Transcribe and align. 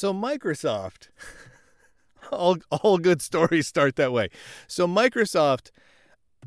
So 0.00 0.14
Microsoft, 0.14 1.08
all 2.32 2.56
all 2.70 2.96
good 2.96 3.20
stories 3.20 3.66
start 3.66 3.96
that 3.96 4.12
way. 4.12 4.30
So 4.66 4.88
Microsoft 4.88 5.72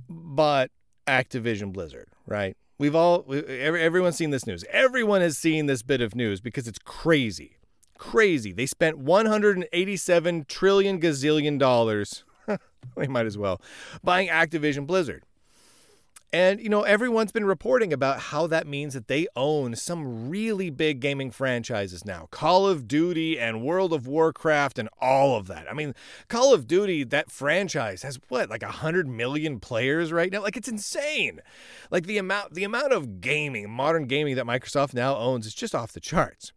bought 0.09 0.71
Activision 1.05 1.71
Blizzard, 1.71 2.07
right? 2.25 2.57
We've 2.79 2.95
all 2.95 3.31
every, 3.31 3.79
everyone's 3.79 4.15
seen 4.15 4.31
this 4.31 4.47
news. 4.47 4.65
Everyone 4.71 5.21
has 5.21 5.37
seen 5.37 5.67
this 5.67 5.83
bit 5.83 6.01
of 6.01 6.15
news 6.15 6.41
because 6.41 6.67
it's 6.67 6.79
crazy. 6.79 7.57
Crazy. 7.99 8.53
They 8.53 8.65
spent 8.65 8.97
187 8.97 10.45
trillion 10.49 10.99
gazillion 10.99 11.59
dollars. 11.59 12.23
we 12.97 13.07
might 13.07 13.27
as 13.27 13.37
well 13.37 13.61
buying 14.03 14.29
Activision 14.29 14.87
Blizzard. 14.87 15.25
And, 16.33 16.59
you 16.59 16.67
know, 16.67 16.81
everyone's 16.81 17.31
been 17.31 17.45
reporting 17.45 17.93
about 17.93 18.19
how 18.19 18.47
that 18.47 18.65
means 18.65 18.95
that 18.95 19.07
they 19.07 19.27
own 19.35 19.75
some 19.75 20.29
really 20.29 20.71
big 20.71 20.99
gaming 20.99 21.29
franchises 21.29 22.03
now 22.05 22.27
Call 22.31 22.67
of 22.67 22.87
Duty 22.87 23.39
and 23.39 23.61
World 23.61 23.93
of 23.93 24.07
Warcraft 24.07 24.79
and 24.79 24.89
all 24.99 25.37
of 25.37 25.45
that. 25.45 25.69
I 25.69 25.75
mean, 25.75 25.93
Call 26.29 26.51
of 26.51 26.65
Duty, 26.65 27.03
that 27.03 27.29
franchise 27.29 28.01
has 28.01 28.19
what, 28.29 28.49
like 28.49 28.63
100 28.63 29.07
million 29.07 29.59
players 29.59 30.11
right 30.11 30.31
now? 30.31 30.41
Like, 30.41 30.57
it's 30.57 30.67
insane. 30.67 31.39
Like, 31.91 32.07
the 32.07 32.17
amount, 32.17 32.55
the 32.55 32.63
amount 32.63 32.93
of 32.93 33.21
gaming, 33.21 33.69
modern 33.69 34.07
gaming 34.07 34.35
that 34.35 34.45
Microsoft 34.45 34.95
now 34.95 35.15
owns 35.15 35.45
is 35.45 35.53
just 35.53 35.75
off 35.75 35.91
the 35.91 35.99
charts. 35.99 36.51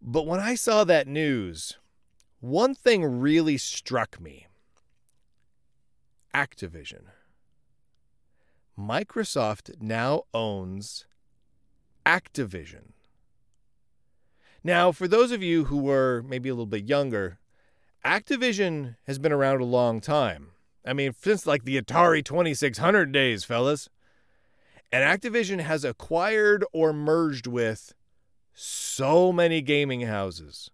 But 0.00 0.26
when 0.26 0.40
I 0.40 0.54
saw 0.54 0.84
that 0.84 1.06
news, 1.06 1.76
one 2.40 2.74
thing 2.74 3.04
really 3.04 3.58
struck 3.58 4.18
me 4.18 4.46
Activision. 6.34 7.02
Microsoft 8.80 9.80
now 9.80 10.22
owns 10.32 11.04
Activision. 12.06 12.92
Now, 14.64 14.90
for 14.90 15.06
those 15.06 15.32
of 15.32 15.42
you 15.42 15.66
who 15.66 15.76
were 15.76 16.24
maybe 16.26 16.48
a 16.48 16.54
little 16.54 16.64
bit 16.64 16.84
younger, 16.84 17.38
Activision 18.04 18.96
has 19.06 19.18
been 19.18 19.32
around 19.32 19.60
a 19.60 19.66
long 19.66 20.00
time. 20.00 20.52
I 20.86 20.94
mean, 20.94 21.14
since 21.20 21.46
like 21.46 21.64
the 21.64 21.80
Atari 21.80 22.24
2600 22.24 23.12
days, 23.12 23.44
fellas. 23.44 23.90
And 24.90 25.04
Activision 25.04 25.60
has 25.60 25.84
acquired 25.84 26.64
or 26.72 26.92
merged 26.92 27.46
with 27.46 27.94
so 28.54 29.30
many 29.30 29.60
gaming 29.60 30.02
houses. 30.02 30.70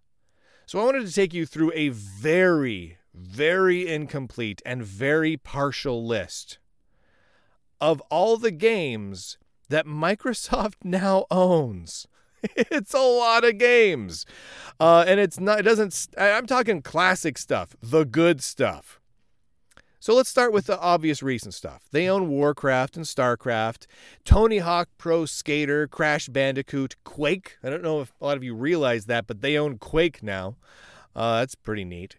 So 0.65 0.79
I 0.79 0.85
wanted 0.85 1.05
to 1.05 1.13
take 1.13 1.33
you 1.33 1.45
through 1.45 1.71
a 1.75 1.89
very, 1.89 2.97
very 3.13 3.87
incomplete 3.87 4.61
and 4.65 4.83
very 4.83 5.37
partial 5.37 6.05
list 6.05 6.57
of 7.79 8.01
all 8.09 8.37
the 8.37 8.51
games 8.51 9.37
that 9.69 9.85
Microsoft 9.85 10.75
now 10.83 11.25
owns. 11.29 12.07
it's 12.55 12.93
a 12.93 12.99
lot 12.99 13.43
of 13.43 13.57
games. 13.57 14.25
Uh, 14.79 15.03
and 15.07 15.19
it's 15.19 15.39
not, 15.39 15.59
it 15.59 15.63
doesn't, 15.63 16.07
I'm 16.17 16.45
talking 16.45 16.81
classic 16.81 17.37
stuff, 17.37 17.75
the 17.81 18.05
good 18.05 18.43
stuff. 18.43 18.99
So 19.99 20.13
let's 20.13 20.29
start 20.29 20.53
with 20.53 20.67
the 20.67 20.79
obvious 20.79 21.23
recent 21.23 21.53
stuff. 21.53 21.87
They 21.91 22.07
own 22.07 22.29
Warcraft 22.29 22.95
and 22.95 23.05
StarCraft, 23.05 23.87
Tony 24.23 24.59
Hawk 24.59 24.89
Pro 24.97 25.25
Skater, 25.25 25.87
Crash 25.87 26.29
Bandicoot, 26.29 26.95
Quake. 27.03 27.57
I 27.63 27.69
don't 27.69 27.81
know 27.81 28.01
if 28.01 28.13
a 28.21 28.25
lot 28.25 28.37
of 28.37 28.43
you 28.43 28.53
realize 28.53 29.07
that, 29.07 29.25
but 29.25 29.41
they 29.41 29.57
own 29.57 29.79
Quake 29.79 30.21
now. 30.21 30.55
Uh, 31.15 31.39
that's 31.39 31.55
pretty 31.55 31.83
neat. 31.83 32.17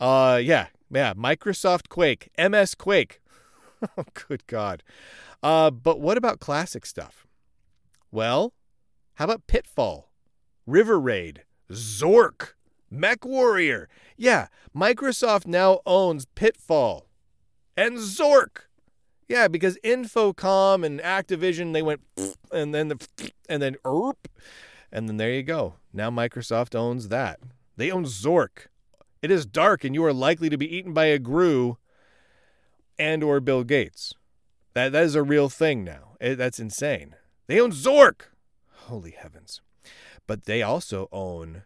Uh, 0.00 0.40
yeah, 0.42 0.68
yeah, 0.90 1.12
Microsoft 1.14 1.88
Quake, 1.90 2.30
MS 2.38 2.74
Quake. 2.74 3.20
Oh, 3.82 4.04
good 4.28 4.46
God. 4.46 4.82
Uh, 5.42 5.70
but 5.70 6.00
what 6.00 6.16
about 6.16 6.40
classic 6.40 6.86
stuff? 6.86 7.26
Well, 8.10 8.54
how 9.14 9.24
about 9.24 9.46
Pitfall, 9.46 10.10
River 10.66 10.98
Raid, 10.98 11.42
Zork, 11.70 12.54
Mech 12.90 13.24
Warrior? 13.24 13.88
Yeah, 14.16 14.48
Microsoft 14.74 15.46
now 15.46 15.80
owns 15.84 16.26
Pitfall 16.34 17.06
and 17.76 17.98
Zork. 17.98 18.66
Yeah, 19.28 19.46
because 19.46 19.78
Infocom 19.84 20.84
and 20.84 21.00
Activision 21.00 21.72
they 21.72 21.82
went 21.82 22.00
and 22.52 22.74
then 22.74 22.88
the 22.88 23.08
and 23.48 23.62
then 23.62 23.76
erp, 23.84 24.28
and 24.90 25.08
then 25.08 25.18
there 25.18 25.32
you 25.32 25.42
go. 25.42 25.74
Now 25.92 26.10
Microsoft 26.10 26.74
owns 26.74 27.08
that. 27.08 27.40
They 27.76 27.90
own 27.90 28.04
Zork. 28.04 28.66
It 29.20 29.30
is 29.30 29.46
dark 29.46 29.84
and 29.84 29.94
you 29.94 30.04
are 30.04 30.12
likely 30.12 30.48
to 30.48 30.56
be 30.56 30.74
eaten 30.74 30.92
by 30.92 31.06
a 31.06 31.18
grue 31.18 31.76
and 32.98 33.22
or 33.22 33.40
Bill 33.40 33.64
Gates. 33.64 34.14
That 34.74 34.92
that 34.92 35.04
is 35.04 35.14
a 35.14 35.22
real 35.22 35.48
thing 35.48 35.84
now. 35.84 36.16
It, 36.20 36.36
that's 36.36 36.60
insane. 36.60 37.14
They 37.46 37.60
own 37.60 37.72
Zork. 37.72 38.30
Holy 38.86 39.12
heavens. 39.12 39.60
But 40.26 40.44
they 40.44 40.62
also 40.62 41.08
own 41.10 41.62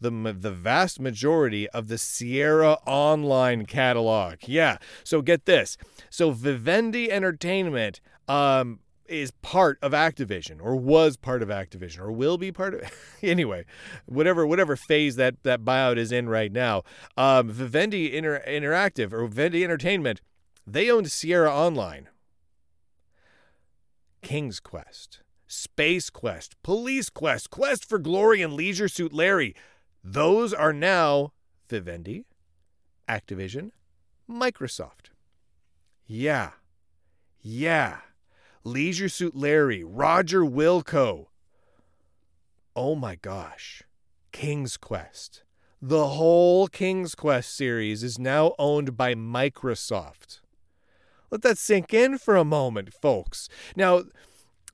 the 0.00 0.10
the 0.38 0.52
vast 0.52 1.00
majority 1.00 1.68
of 1.70 1.88
the 1.88 1.98
Sierra 1.98 2.74
Online 2.86 3.66
catalog. 3.66 4.36
Yeah. 4.46 4.78
So 5.02 5.22
get 5.22 5.46
this. 5.46 5.76
So 6.10 6.30
Vivendi 6.30 7.10
Entertainment 7.10 8.00
um 8.28 8.80
is 9.06 9.30
part 9.42 9.78
of 9.82 9.92
Activision 9.92 10.62
or 10.62 10.74
was 10.76 11.16
part 11.16 11.42
of 11.42 11.48
Activision 11.50 12.00
or 12.00 12.10
will 12.10 12.38
be 12.38 12.50
part 12.50 12.74
of 12.74 12.90
anyway 13.22 13.64
whatever 14.06 14.46
whatever 14.46 14.76
phase 14.76 15.16
that 15.16 15.42
that 15.42 15.62
buyout 15.62 15.98
is 15.98 16.10
in 16.10 16.26
right 16.28 16.50
now 16.50 16.82
um 17.18 17.50
Vivendi 17.50 18.16
Inter- 18.16 18.42
Interactive 18.48 19.12
or 19.12 19.26
Vivendi 19.26 19.62
Entertainment 19.62 20.22
they 20.66 20.90
owned 20.90 21.10
Sierra 21.10 21.52
Online, 21.52 22.08
King's 24.22 24.60
Quest, 24.60 25.20
Space 25.46 26.10
Quest, 26.10 26.56
Police 26.62 27.10
Quest, 27.10 27.50
Quest 27.50 27.88
for 27.88 27.98
Glory, 27.98 28.42
and 28.42 28.54
Leisure 28.54 28.88
Suit 28.88 29.12
Larry. 29.12 29.54
Those 30.02 30.52
are 30.52 30.72
now 30.72 31.32
Vivendi, 31.68 32.24
Activision, 33.08 33.70
Microsoft. 34.28 35.10
Yeah. 36.06 36.50
Yeah. 37.40 37.98
Leisure 38.64 39.08
Suit 39.08 39.36
Larry, 39.36 39.84
Roger 39.84 40.40
Wilco. 40.42 41.26
Oh 42.74 42.94
my 42.94 43.16
gosh. 43.16 43.82
King's 44.32 44.76
Quest. 44.76 45.44
The 45.80 46.08
whole 46.08 46.66
King's 46.66 47.14
Quest 47.14 47.54
series 47.54 48.02
is 48.02 48.18
now 48.18 48.54
owned 48.58 48.96
by 48.96 49.14
Microsoft. 49.14 50.40
Let 51.30 51.42
that 51.42 51.58
sink 51.58 51.92
in 51.92 52.18
for 52.18 52.36
a 52.36 52.44
moment, 52.44 52.92
folks. 52.92 53.48
Now, 53.76 54.04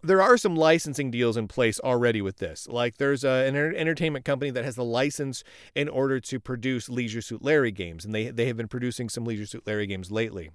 there 0.02 0.22
are 0.22 0.36
some 0.36 0.56
licensing 0.56 1.10
deals 1.10 1.36
in 1.36 1.48
place 1.48 1.78
already 1.80 2.22
with 2.22 2.38
this. 2.38 2.66
Like 2.68 2.96
there's 2.96 3.24
a, 3.24 3.46
an 3.46 3.56
entertainment 3.56 4.24
company 4.24 4.50
that 4.50 4.64
has 4.64 4.76
the 4.76 4.84
license 4.84 5.44
in 5.74 5.88
order 5.88 6.20
to 6.20 6.40
produce 6.40 6.88
Leisure 6.88 7.20
Suit 7.20 7.42
Larry 7.42 7.70
games, 7.70 8.04
and 8.04 8.14
they 8.14 8.30
they 8.30 8.46
have 8.46 8.56
been 8.56 8.68
producing 8.68 9.08
some 9.08 9.24
Leisure 9.24 9.46
Suit 9.46 9.66
Larry 9.66 9.86
games 9.86 10.10
lately. 10.10 10.50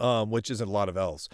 Um, 0.00 0.30
which 0.30 0.50
isn't 0.50 0.68
a 0.68 0.72
lot 0.72 0.88
of 0.88 0.96
else, 0.96 1.28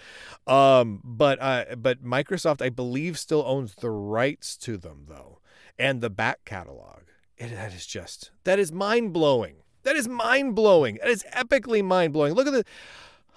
um, 0.49 1.01
but 1.05 1.41
uh, 1.41 1.77
but 1.77 2.03
Microsoft, 2.03 2.61
I 2.61 2.71
believe, 2.71 3.17
still 3.17 3.45
owns 3.47 3.77
the 3.77 3.91
rights 3.91 4.57
to 4.59 4.77
them 4.77 5.05
though, 5.07 5.39
and 5.79 6.01
the 6.01 6.11
back 6.11 6.45
catalog. 6.45 7.03
It, 7.37 7.51
that 7.51 7.73
is 7.73 7.87
just 7.87 8.33
that 8.43 8.59
is 8.59 8.73
mind 8.73 9.13
blowing. 9.13 9.59
That 9.85 9.95
is 9.95 10.09
mind 10.09 10.57
blowing. 10.57 10.99
That 11.01 11.09
is 11.09 11.25
epically 11.33 11.85
mind 11.85 12.13
blowing. 12.13 12.35
Look 12.35 12.49
at 12.49 12.53
the 12.53 12.65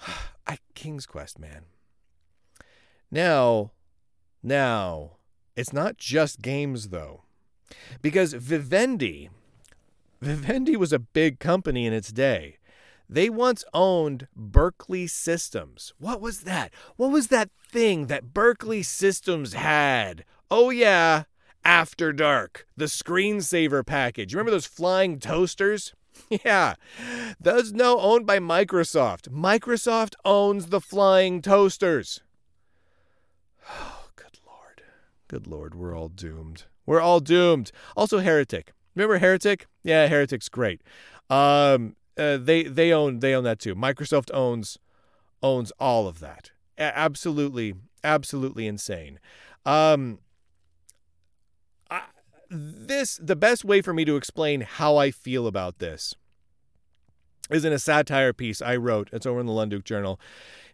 I 0.46 0.58
King's 0.74 1.06
Quest, 1.06 1.38
man. 1.38 1.64
Now, 3.10 3.72
now, 4.42 5.12
it's 5.56 5.72
not 5.72 5.96
just 5.96 6.42
games 6.42 6.88
though. 6.88 7.22
Because 8.00 8.32
Vivendi, 8.34 9.30
Vivendi 10.20 10.76
was 10.76 10.92
a 10.92 10.98
big 10.98 11.38
company 11.38 11.86
in 11.86 11.92
its 11.92 12.12
day. 12.12 12.58
They 13.08 13.28
once 13.28 13.64
owned 13.74 14.28
Berkeley 14.34 15.06
Systems. 15.06 15.92
What 15.98 16.20
was 16.20 16.40
that? 16.42 16.72
What 16.96 17.10
was 17.10 17.28
that 17.28 17.50
thing 17.68 18.06
that 18.06 18.32
Berkeley 18.32 18.82
Systems 18.82 19.52
had? 19.52 20.24
Oh, 20.50 20.70
yeah, 20.70 21.24
After 21.64 22.12
Dark, 22.12 22.66
the 22.76 22.86
screensaver 22.86 23.84
package. 23.84 24.32
Remember 24.32 24.50
those 24.50 24.66
flying 24.66 25.18
toasters? 25.18 25.94
Yeah, 26.44 26.74
those 27.40 27.72
no 27.72 27.98
owned 28.00 28.26
by 28.26 28.38
Microsoft. 28.38 29.28
Microsoft 29.28 30.14
owns 30.24 30.66
the 30.66 30.80
flying 30.80 31.42
toasters. 31.42 32.20
Oh, 33.68 34.06
good 34.16 34.38
lord. 34.46 34.82
Good 35.28 35.46
lord, 35.46 35.74
we're 35.74 35.94
all 35.96 36.08
doomed. 36.08 36.64
We're 36.86 37.00
all 37.00 37.20
doomed. 37.20 37.70
Also 37.96 38.18
Heretic. 38.18 38.72
Remember 38.94 39.18
Heretic? 39.18 39.66
Yeah, 39.82 40.08
Heretic's 40.08 40.48
great. 40.48 40.80
Um 41.30 41.96
uh, 42.18 42.36
they 42.36 42.64
they 42.64 42.92
own 42.92 43.20
they 43.20 43.34
own 43.34 43.44
that 43.44 43.58
too. 43.58 43.74
Microsoft 43.74 44.30
owns 44.34 44.78
owns 45.42 45.70
all 45.78 46.06
of 46.08 46.20
that. 46.20 46.50
A- 46.78 46.96
absolutely 46.96 47.74
absolutely 48.04 48.66
insane. 48.66 49.18
Um 49.64 50.18
this 52.52 53.18
the 53.22 53.36
best 53.36 53.64
way 53.64 53.80
for 53.80 53.94
me 53.94 54.04
to 54.04 54.16
explain 54.16 54.60
how 54.60 54.96
I 54.96 55.10
feel 55.10 55.46
about 55.46 55.78
this 55.78 56.14
is 57.50 57.64
in 57.64 57.72
a 57.72 57.78
satire 57.78 58.32
piece 58.32 58.62
I 58.62 58.76
wrote. 58.76 59.08
It's 59.12 59.26
over 59.26 59.40
in 59.40 59.46
the 59.46 59.52
Lunduke 59.52 59.84
Journal 59.84 60.20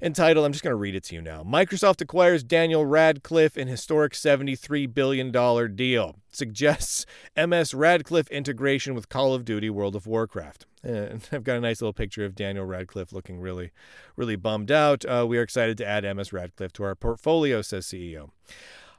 entitled, 0.01 0.45
I'm 0.45 0.53
just 0.53 0.63
going 0.63 0.73
to 0.73 0.77
read 0.77 0.95
it 0.95 1.05
to 1.05 1.15
you 1.15 1.23
now. 1.23 1.43
Microsoft 1.43 2.01
acquires 2.01 2.45
Daniel 2.45 2.87
Radcliffe 2.87 3.57
in 3.57 3.69
historic 3.69 4.13
$73 4.13 4.93
billion 4.93 5.33
deal. 5.75 6.17
Suggests 6.31 7.07
MS 7.37 7.75
Radcliffe 7.75 8.29
integration 8.29 8.95
with 8.95 9.09
Call 9.09 9.35
of 9.35 9.45
Duty 9.45 9.71
World 9.71 9.97
of 9.97 10.07
Warcraft. 10.07 10.67
And 10.83 11.27
I've 11.33 11.45
got 11.45 11.57
a 11.57 11.61
nice 11.61 11.81
little 11.81 11.93
picture 11.93 12.25
of 12.25 12.35
Daniel 12.35 12.65
Radcliffe 12.65 13.13
looking 13.13 13.41
really, 13.41 13.73
really 14.15 14.37
bummed 14.37 14.71
out. 14.71 15.05
Uh, 15.05 15.27
we 15.29 15.39
are 15.39 15.43
excited 15.43 15.77
to 15.79 15.87
add 15.87 16.05
MS 16.05 16.33
Radcliffe 16.33 16.73
to 16.75 16.85
our 16.85 16.95
portfolio, 16.95 17.63
says 17.63 17.87
CEO. 17.87 18.31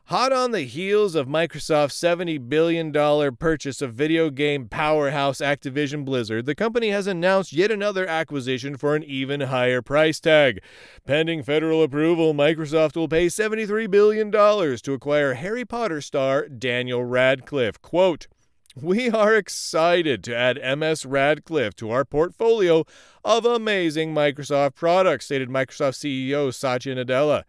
Hot 0.09 0.33
on 0.33 0.49
the 0.49 0.61
heels 0.61 1.13
of 1.13 1.27
Microsoft's 1.27 2.01
$70 2.01 2.49
billion 2.49 2.91
purchase 3.35 3.79
of 3.79 3.93
video 3.93 4.31
game 4.31 4.67
powerhouse 4.67 5.37
Activision 5.37 6.03
Blizzard, 6.03 6.47
the 6.47 6.55
company 6.55 6.89
has 6.89 7.05
announced 7.05 7.53
yet 7.53 7.69
another 7.69 8.07
acquisition 8.07 8.75
for 8.75 8.95
an 8.95 9.03
even 9.03 9.41
higher 9.41 9.83
price 9.83 10.19
tag. 10.19 10.63
Pending 11.05 11.43
federal 11.43 11.83
approval, 11.83 12.33
Microsoft 12.33 12.95
will 12.95 13.07
pay 13.07 13.27
$73 13.27 13.87
billion 13.91 14.31
to 14.31 14.93
acquire 14.93 15.35
Harry 15.35 15.63
Potter 15.63 16.01
star 16.01 16.47
Daniel 16.47 17.03
Radcliffe. 17.03 17.79
Quote, 17.79 18.25
we 18.75 19.11
are 19.11 19.35
excited 19.35 20.23
to 20.23 20.35
add 20.35 20.79
MS 20.79 21.05
Radcliffe 21.05 21.75
to 21.75 21.91
our 21.91 22.03
portfolio 22.03 22.83
of 23.23 23.45
amazing 23.45 24.15
Microsoft 24.15 24.73
products, 24.73 25.25
stated 25.25 25.49
Microsoft 25.49 25.99
CEO 25.99 26.51
Satya 26.51 26.95
Nadella. 26.95 27.43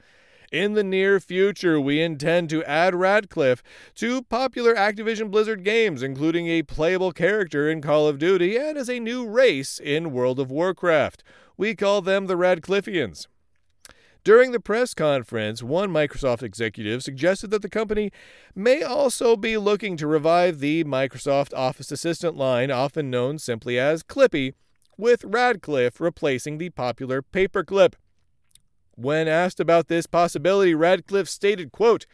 In 0.50 0.72
the 0.72 0.82
near 0.82 1.20
future, 1.20 1.80
we 1.80 2.00
intend 2.00 2.50
to 2.50 2.64
add 2.64 2.92
Radcliffe 2.92 3.62
to 3.94 4.22
popular 4.22 4.74
Activision 4.74 5.30
Blizzard 5.30 5.62
games, 5.62 6.02
including 6.02 6.48
a 6.48 6.64
playable 6.64 7.12
character 7.12 7.70
in 7.70 7.80
Call 7.80 8.08
of 8.08 8.18
Duty 8.18 8.56
and 8.56 8.76
as 8.76 8.90
a 8.90 8.98
new 8.98 9.28
race 9.28 9.78
in 9.78 10.10
World 10.10 10.40
of 10.40 10.50
Warcraft. 10.50 11.22
We 11.56 11.76
call 11.76 12.02
them 12.02 12.26
the 12.26 12.34
Radcliffeans. 12.34 13.28
During 14.24 14.50
the 14.50 14.58
press 14.58 14.92
conference, 14.92 15.62
one 15.62 15.90
Microsoft 15.90 16.42
executive 16.42 17.04
suggested 17.04 17.52
that 17.52 17.62
the 17.62 17.70
company 17.70 18.10
may 18.52 18.82
also 18.82 19.36
be 19.36 19.56
looking 19.56 19.96
to 19.98 20.08
revive 20.08 20.58
the 20.58 20.82
Microsoft 20.82 21.54
Office 21.54 21.92
Assistant 21.92 22.36
line, 22.36 22.72
often 22.72 23.08
known 23.08 23.38
simply 23.38 23.78
as 23.78 24.02
Clippy, 24.02 24.54
with 24.98 25.22
Radcliffe 25.24 26.00
replacing 26.00 26.58
the 26.58 26.70
popular 26.70 27.22
Paperclip. 27.22 27.94
When 29.00 29.28
asked 29.28 29.60
about 29.60 29.88
this 29.88 30.06
possibility, 30.06 30.74
Radcliffe 30.74 31.26
stated, 31.26 31.72
quote, 31.72 32.04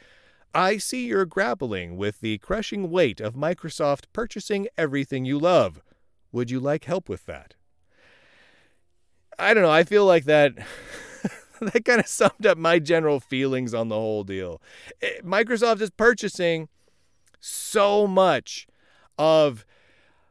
I 0.54 0.76
see 0.76 1.06
you're 1.06 1.26
grappling 1.26 1.96
with 1.96 2.20
the 2.20 2.38
crushing 2.38 2.92
weight 2.92 3.20
of 3.20 3.34
Microsoft 3.34 4.04
purchasing 4.12 4.68
everything 4.78 5.24
you 5.24 5.36
love. 5.36 5.82
Would 6.30 6.48
you 6.48 6.60
like 6.60 6.84
help 6.84 7.08
with 7.08 7.26
that? 7.26 7.54
I 9.36 9.52
don't 9.52 9.64
know. 9.64 9.70
I 9.70 9.82
feel 9.82 10.06
like 10.06 10.26
that 10.26 10.52
that 11.60 11.84
kind 11.84 11.98
of 11.98 12.06
summed 12.06 12.46
up 12.46 12.56
my 12.56 12.78
general 12.78 13.18
feelings 13.18 13.74
on 13.74 13.88
the 13.88 13.96
whole 13.96 14.22
deal. 14.22 14.62
Eh, 15.02 15.20
Microsoft 15.24 15.80
is 15.80 15.90
purchasing 15.90 16.68
so 17.40 18.06
much 18.06 18.68
of 19.18 19.66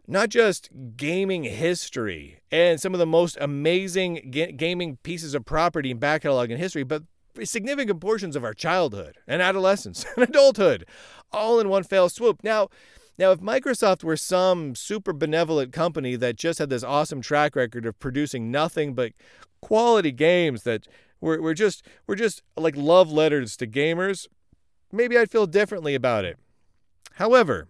not 0.07 0.29
just 0.29 0.69
gaming 0.95 1.43
history 1.43 2.39
and 2.51 2.79
some 2.79 2.93
of 2.93 2.99
the 2.99 3.05
most 3.05 3.37
amazing 3.41 4.29
ga- 4.31 4.51
gaming 4.51 4.97
pieces 5.03 5.33
of 5.33 5.45
property 5.45 5.91
and 5.91 5.99
back 5.99 6.21
catalog 6.21 6.51
in 6.51 6.57
history, 6.57 6.83
but 6.83 7.03
significant 7.43 7.99
portions 7.99 8.35
of 8.35 8.43
our 8.43 8.53
childhood 8.53 9.17
and 9.27 9.41
adolescence 9.41 10.05
and 10.15 10.23
adulthood 10.29 10.85
all 11.31 11.59
in 11.59 11.69
one 11.69 11.83
fell 11.83 12.09
swoop. 12.09 12.43
Now, 12.43 12.69
now, 13.17 13.31
if 13.31 13.39
Microsoft 13.39 14.03
were 14.03 14.17
some 14.17 14.75
super 14.75 15.13
benevolent 15.13 15.71
company 15.71 16.17
that 16.17 16.35
just 16.35 16.59
had 16.59 16.69
this 16.69 16.83
awesome 16.83 17.21
track 17.21 17.55
record 17.55 17.85
of 17.85 17.97
producing 17.97 18.51
nothing 18.51 18.93
but 18.93 19.13
quality 19.61 20.11
games 20.11 20.63
that 20.63 20.85
were, 21.21 21.41
were 21.41 21.53
just 21.53 21.85
were 22.07 22.15
just 22.15 22.43
like 22.57 22.75
love 22.75 23.09
letters 23.09 23.55
to 23.57 23.67
gamers, 23.67 24.27
maybe 24.91 25.17
I'd 25.17 25.31
feel 25.31 25.47
differently 25.47 25.95
about 25.95 26.25
it. 26.25 26.37
However, 27.13 27.69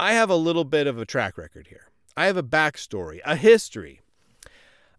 I 0.00 0.14
have 0.14 0.30
a 0.30 0.34
little 0.34 0.64
bit 0.64 0.86
of 0.86 0.96
a 0.96 1.04
track 1.04 1.36
record 1.36 1.66
here. 1.66 1.90
I 2.16 2.24
have 2.24 2.38
a 2.38 2.42
backstory, 2.42 3.20
a 3.22 3.36
history. 3.36 4.00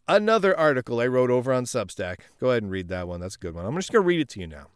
Another 0.07 0.56
article 0.56 1.00
I 1.00 1.07
wrote 1.07 1.31
over 1.31 1.51
on 1.51 1.65
Substack. 1.65 2.18
Go 2.39 2.51
ahead 2.51 2.62
and 2.62 2.71
read 2.71 2.88
that 2.89 3.07
one. 3.07 3.19
That's 3.19 3.33
a 3.33 3.39
good 3.39 3.56
one. 3.56 3.65
I'm 3.65 3.75
just 3.75 3.92
going 3.92 4.03
to 4.03 4.07
read 4.07 4.19
it 4.19 4.30
to 4.30 4.39
you 4.39 4.45
now. 4.45 4.68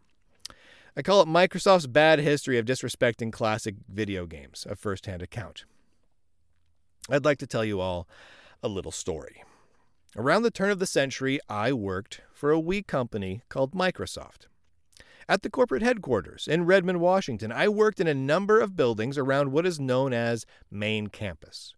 I 0.96 1.02
call 1.02 1.22
it 1.22 1.28
Microsoft's 1.28 1.86
Bad 1.86 2.18
History 2.18 2.58
of 2.58 2.66
Disrespecting 2.66 3.32
Classic 3.32 3.76
Video 3.88 4.26
Games, 4.26 4.66
a 4.68 4.74
first 4.74 5.06
hand 5.06 5.22
account. 5.22 5.64
I'd 7.08 7.24
like 7.24 7.38
to 7.38 7.46
tell 7.46 7.64
you 7.64 7.78
all 7.78 8.08
a 8.64 8.68
little 8.68 8.90
story. 8.90 9.44
Around 10.16 10.42
the 10.42 10.50
turn 10.50 10.70
of 10.70 10.80
the 10.80 10.86
century, 10.86 11.38
I 11.48 11.72
worked 11.72 12.22
for 12.32 12.50
a 12.50 12.58
wee 12.58 12.82
company 12.82 13.42
called 13.48 13.74
Microsoft. 13.74 14.48
At 15.28 15.42
the 15.42 15.50
corporate 15.50 15.82
headquarters 15.82 16.46
in 16.46 16.66
Redmond, 16.66 17.00
Washington, 17.00 17.50
I 17.50 17.66
worked 17.66 17.98
in 17.98 18.06
a 18.06 18.14
number 18.14 18.60
of 18.60 18.76
buildings 18.76 19.18
around 19.18 19.50
what 19.50 19.66
is 19.66 19.80
known 19.80 20.12
as 20.12 20.46
Main 20.70 21.08
Campus. 21.08 21.74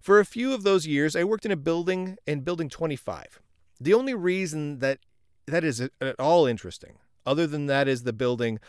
For 0.00 0.20
a 0.20 0.24
few 0.24 0.54
of 0.54 0.62
those 0.62 0.86
years, 0.86 1.16
I 1.16 1.24
worked 1.24 1.44
in 1.44 1.50
a 1.50 1.56
building 1.56 2.16
in 2.24 2.42
Building 2.42 2.68
25. 2.68 3.40
The 3.80 3.94
only 3.94 4.14
reason 4.14 4.78
that 4.78 5.00
that 5.46 5.64
is 5.64 5.80
at 5.80 6.20
all 6.20 6.46
interesting, 6.46 6.98
other 7.26 7.48
than 7.48 7.66
that 7.66 7.88
is 7.88 8.04
the 8.04 8.12
building 8.12 8.60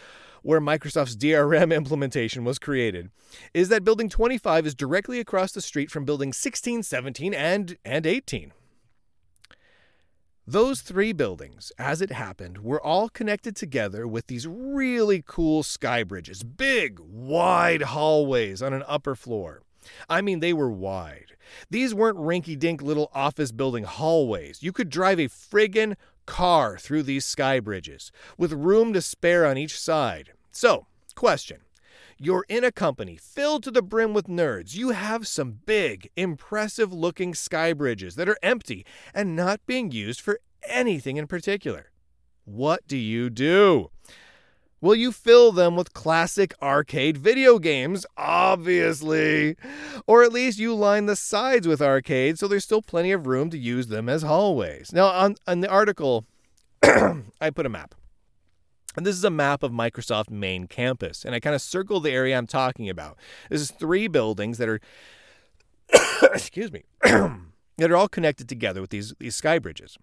where 0.42 0.60
Microsoft's 0.60 1.16
DRM 1.16 1.74
implementation 1.76 2.44
was 2.44 2.58
created, 2.58 3.12
is 3.54 3.70
that 3.70 3.84
Building 3.84 4.10
25 4.10 4.66
is 4.66 4.76
directly 4.76 5.20
across 5.20 5.52
the 5.52 5.62
street 5.62 5.92
from 5.92 6.04
Building 6.04 6.34
16, 6.34 6.82
17, 6.82 7.34
and, 7.34 7.78
and 7.86 8.08
18. 8.08 8.54
Those 10.48 10.82
three 10.82 11.12
buildings, 11.12 11.72
as 11.80 12.04
it 12.04 12.12
happened, 12.12 12.60
were 12.60 12.80
all 12.80 13.10
connected 13.10 13.56
together 13.56 14.08
with 14.08 14.28
these 14.28 14.46
really 14.48 15.24
cool 15.26 15.64
sky 15.64 16.04
bridges, 16.04 16.44
big, 16.44 17.00
wide 17.00 17.82
hallways 17.82 18.62
on 18.62 18.72
an 18.72 18.84
upper 18.88 19.16
floor. 19.16 19.64
I 20.08 20.22
mean, 20.22 20.42
they 20.42 20.54
were 20.54 20.70
wide. 20.70 21.36
These 21.72 21.96
weren't 21.96 22.20
rinky 22.20 22.60
dink 22.60 22.84
little 22.84 23.10
office 23.12 23.52
building 23.52 23.86
hallways. 23.86 24.62
You 24.62 24.72
could 24.72 24.92
drive 24.92 25.18
a 25.18 25.30
friggin' 25.30 25.96
car 26.28 26.78
through 26.78 27.04
these 27.04 27.26
sky 27.26 27.60
bridges, 27.60 28.12
with 28.38 28.52
room 28.54 28.94
to 28.94 29.02
spare 29.02 29.48
on 29.48 29.58
each 29.58 29.80
side. 29.80 30.34
So, 30.52 30.86
question 31.16 31.62
you're 32.18 32.46
in 32.48 32.64
a 32.64 32.72
company 32.72 33.18
filled 33.18 33.64
to 33.64 33.72
the 33.72 33.82
brim 33.82 34.14
with 34.14 34.28
nerds. 34.28 34.76
You 34.76 34.92
have 34.92 35.28
some 35.28 35.60
big, 35.66 36.10
impressive 36.16 36.94
looking 36.94 37.34
sky 37.34 37.74
bridges 37.74 38.16
that 38.16 38.30
are 38.30 38.38
empty 38.42 38.86
and 39.14 39.36
not 39.36 39.66
being 39.66 39.92
used 39.92 40.22
for 40.22 40.40
anything 40.68 41.18
in 41.18 41.28
particular. 41.28 41.92
What 42.46 42.88
do 42.88 42.98
you 42.98 43.30
do? 43.30 43.90
Will 44.80 44.96
you 44.96 45.12
fill 45.12 45.52
them 45.52 45.76
with 45.76 45.94
classic 45.94 46.54
arcade 46.62 47.18
video 47.18 47.60
games, 47.60 48.06
obviously. 48.18 49.58
Or 50.06 50.24
at 50.24 50.32
least 50.32 50.60
you 50.60 50.76
line 50.76 51.08
the 51.08 51.16
sides 51.16 51.68
with 51.68 51.82
arcades 51.82 52.40
so 52.40 52.48
there's 52.48 52.64
still 52.64 52.82
plenty 52.82 53.12
of 53.12 53.26
room 53.26 53.50
to 53.50 53.58
use 53.58 53.88
them 53.88 54.08
as 54.08 54.22
hallways. 54.22 54.94
Now, 54.94 55.08
on, 55.08 55.36
on 55.48 55.62
the 55.62 55.70
article, 55.70 56.26
I 56.84 57.50
put 57.54 57.66
a 57.66 57.70
map. 57.70 57.96
And 58.96 59.06
this 59.06 59.16
is 59.16 59.24
a 59.24 59.30
map 59.30 59.64
of 59.64 59.72
Microsoft 59.72 60.30
main 60.30 60.68
campus. 60.68 61.26
And 61.26 61.36
I 61.36 61.40
kind 61.40 61.56
of 61.56 61.62
circle 61.62 62.00
the 62.00 62.12
area 62.12 62.38
I'm 62.38 62.48
talking 62.48 62.90
about. 62.90 63.18
This 63.50 63.62
is 63.62 63.72
three 63.72 64.08
buildings 64.08 64.58
that 64.58 64.70
are, 64.70 64.80
excuse 66.34 66.72
me, 66.72 66.84
that 67.04 67.92
are 67.92 67.98
all 67.98 68.08
connected 68.08 68.48
together 68.48 68.82
with 68.82 68.90
these, 68.90 69.14
these 69.20 69.36
sky 69.36 69.60
bridges. 69.60 69.98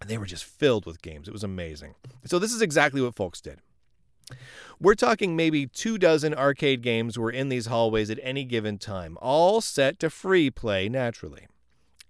And 0.00 0.08
they 0.08 0.18
were 0.18 0.26
just 0.26 0.44
filled 0.44 0.86
with 0.86 1.02
games. 1.02 1.28
It 1.28 1.32
was 1.32 1.44
amazing. 1.44 1.94
So 2.24 2.38
this 2.38 2.52
is 2.52 2.62
exactly 2.62 3.00
what 3.00 3.14
folks 3.14 3.40
did. 3.40 3.60
We're 4.80 4.94
talking 4.94 5.36
maybe 5.36 5.66
two 5.66 5.98
dozen 5.98 6.34
arcade 6.34 6.82
games 6.82 7.18
were 7.18 7.30
in 7.30 7.48
these 7.48 7.66
hallways 7.66 8.10
at 8.10 8.18
any 8.22 8.44
given 8.44 8.78
time, 8.78 9.18
all 9.20 9.60
set 9.60 9.98
to 10.00 10.10
free 10.10 10.50
play 10.50 10.88
naturally. 10.88 11.46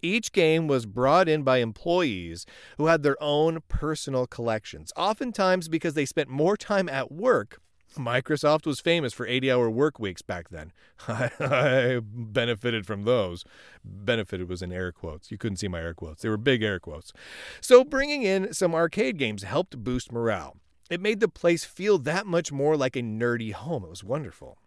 Each 0.02 0.32
game 0.32 0.66
was 0.66 0.86
brought 0.86 1.28
in 1.28 1.42
by 1.42 1.58
employees 1.58 2.46
who 2.78 2.86
had 2.86 3.02
their 3.02 3.20
own 3.22 3.60
personal 3.68 4.26
collections, 4.26 4.92
oftentimes 4.96 5.68
because 5.68 5.94
they 5.94 6.06
spent 6.06 6.28
more 6.28 6.56
time 6.56 6.88
at 6.88 7.12
work. 7.12 7.60
Microsoft 7.96 8.66
was 8.66 8.80
famous 8.80 9.12
for 9.12 9.26
80 9.26 9.50
hour 9.50 9.68
work 9.68 9.98
weeks 9.98 10.22
back 10.22 10.48
then. 10.50 10.72
I 11.08 12.00
benefited 12.02 12.86
from 12.86 13.02
those. 13.02 13.44
Benefited 13.84 14.48
was 14.48 14.62
in 14.62 14.72
air 14.72 14.92
quotes. 14.92 15.30
You 15.30 15.38
couldn't 15.38 15.56
see 15.56 15.68
my 15.68 15.80
air 15.80 15.94
quotes, 15.94 16.22
they 16.22 16.28
were 16.28 16.36
big 16.36 16.62
air 16.62 16.78
quotes. 16.78 17.12
So, 17.60 17.84
bringing 17.84 18.22
in 18.22 18.54
some 18.54 18.74
arcade 18.74 19.18
games 19.18 19.42
helped 19.42 19.82
boost 19.82 20.12
morale. 20.12 20.56
It 20.88 21.00
made 21.00 21.20
the 21.20 21.28
place 21.28 21.64
feel 21.64 21.98
that 21.98 22.26
much 22.26 22.50
more 22.50 22.76
like 22.76 22.96
a 22.96 23.02
nerdy 23.02 23.52
home. 23.52 23.84
It 23.84 23.90
was 23.90 24.04
wonderful. 24.04 24.58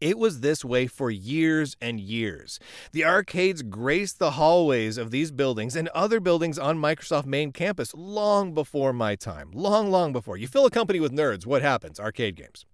It 0.00 0.18
was 0.18 0.40
this 0.40 0.64
way 0.64 0.86
for 0.86 1.10
years 1.10 1.76
and 1.80 2.00
years. 2.00 2.58
The 2.92 3.04
arcades 3.04 3.62
graced 3.62 4.18
the 4.18 4.32
hallways 4.32 4.96
of 4.96 5.10
these 5.10 5.30
buildings 5.30 5.76
and 5.76 5.88
other 5.88 6.20
buildings 6.20 6.58
on 6.58 6.78
Microsoft 6.78 7.26
main 7.26 7.52
campus 7.52 7.92
long 7.94 8.54
before 8.54 8.92
my 8.92 9.14
time. 9.16 9.50
Long, 9.52 9.90
long 9.90 10.12
before. 10.12 10.36
You 10.36 10.48
fill 10.48 10.66
a 10.66 10.70
company 10.70 11.00
with 11.00 11.12
nerds, 11.12 11.44
what 11.44 11.62
happens? 11.62 12.00
Arcade 12.00 12.36
games. 12.36 12.64